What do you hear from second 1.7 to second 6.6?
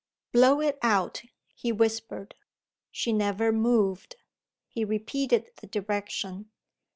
whispered. She never moved. He repeated the direction.